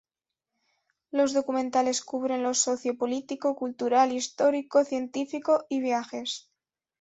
[1.11, 6.49] Los documentales cubren lo socio-político, cultural, histórico, científico, y viajes.